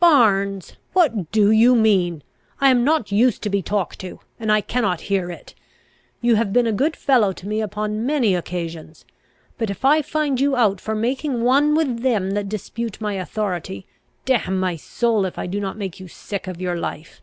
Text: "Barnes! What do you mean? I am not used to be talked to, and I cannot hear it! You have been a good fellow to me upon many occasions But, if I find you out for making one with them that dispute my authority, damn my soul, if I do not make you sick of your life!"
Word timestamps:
"Barnes! 0.00 0.76
What 0.94 1.30
do 1.30 1.50
you 1.50 1.74
mean? 1.76 2.22
I 2.58 2.70
am 2.70 2.84
not 2.84 3.12
used 3.12 3.42
to 3.42 3.50
be 3.50 3.60
talked 3.60 3.98
to, 3.98 4.18
and 4.40 4.50
I 4.50 4.62
cannot 4.62 5.02
hear 5.12 5.30
it! 5.30 5.54
You 6.22 6.36
have 6.36 6.54
been 6.54 6.66
a 6.66 6.72
good 6.72 6.96
fellow 6.96 7.34
to 7.34 7.46
me 7.46 7.60
upon 7.60 8.06
many 8.06 8.34
occasions 8.34 9.04
But, 9.58 9.68
if 9.68 9.84
I 9.84 10.00
find 10.00 10.40
you 10.40 10.56
out 10.56 10.80
for 10.80 10.94
making 10.94 11.42
one 11.42 11.74
with 11.74 12.00
them 12.00 12.30
that 12.30 12.48
dispute 12.48 12.98
my 13.02 13.12
authority, 13.12 13.86
damn 14.24 14.58
my 14.58 14.76
soul, 14.76 15.26
if 15.26 15.38
I 15.38 15.46
do 15.46 15.60
not 15.60 15.76
make 15.76 16.00
you 16.00 16.08
sick 16.08 16.46
of 16.46 16.62
your 16.62 16.76
life!" 16.76 17.20